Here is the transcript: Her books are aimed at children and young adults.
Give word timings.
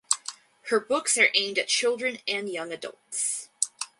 Her 0.69 0.79
books 0.79 1.15
are 1.19 1.29
aimed 1.35 1.59
at 1.59 1.67
children 1.67 2.17
and 2.27 2.49
young 2.49 2.71
adults. 2.71 3.49